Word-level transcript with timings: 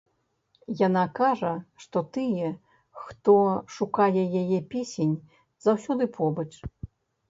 Яна 0.87 1.03
кажа, 1.19 1.51
што 1.83 2.03
тыя, 2.17 2.49
хто 3.03 3.37
шукае 3.77 4.23
яе 4.43 4.59
песень, 4.77 5.15
заўсёды 5.71 6.15
побач. 6.23 6.49